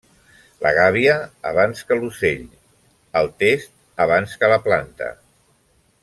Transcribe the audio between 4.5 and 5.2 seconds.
la planta.